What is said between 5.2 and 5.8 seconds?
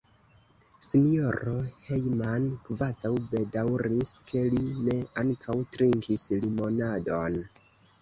ankaŭ